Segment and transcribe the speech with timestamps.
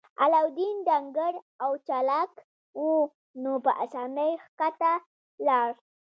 [0.23, 2.31] علاوالدین ډنګر او چلاک
[2.81, 2.85] و
[3.43, 4.91] نو په اسانۍ ښکته
[5.47, 5.69] لاړ.